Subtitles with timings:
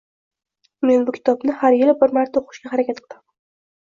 [0.89, 3.25] Men bu kitobni har yili bir marta o‘qishga harakat qilaman.